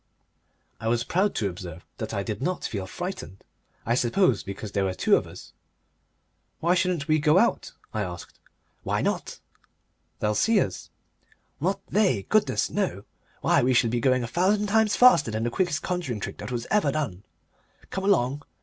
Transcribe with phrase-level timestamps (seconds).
[0.79, 3.43] I was proud to observe that I did not feel frightened
[3.85, 5.53] I suppose because there were two of us.
[6.59, 8.39] "Why shouldn't we go out?" I asked.
[8.81, 9.39] "Why not?"
[10.19, 10.89] "They'll see us."
[11.59, 12.23] "Not they.
[12.23, 13.03] Goodness, no!
[13.41, 16.51] Why, we shall be going a thousand times faster than the quickest conjuring trick that
[16.51, 17.21] was ever done.
[17.91, 18.41] Come along!